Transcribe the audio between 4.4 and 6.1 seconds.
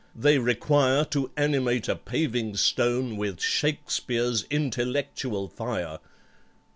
intellectual fire.